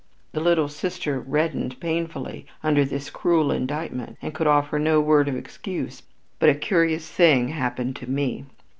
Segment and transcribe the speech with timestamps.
[0.31, 5.35] The little sister reddened painfully under this cruel indictment and could offer no word of
[5.35, 6.01] excuse,
[6.39, 8.45] but a curious thing happened to me.